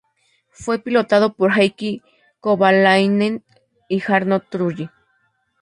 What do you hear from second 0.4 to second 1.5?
Fue pilotado